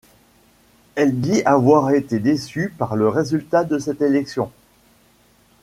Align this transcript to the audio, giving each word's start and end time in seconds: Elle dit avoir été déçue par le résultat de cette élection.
Elle 0.95 1.21
dit 1.21 1.43
avoir 1.43 1.91
été 1.91 2.17
déçue 2.17 2.73
par 2.75 2.95
le 2.95 3.07
résultat 3.07 3.63
de 3.63 3.77
cette 3.77 4.01
élection. 4.01 4.51